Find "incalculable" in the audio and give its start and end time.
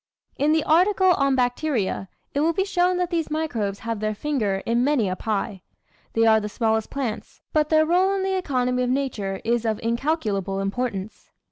9.83-10.59